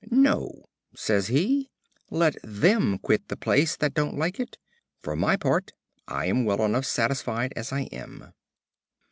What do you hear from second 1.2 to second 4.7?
he, "let them quit the place that don't like it;